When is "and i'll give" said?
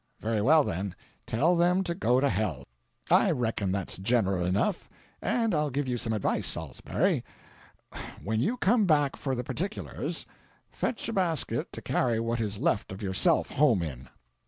5.21-5.87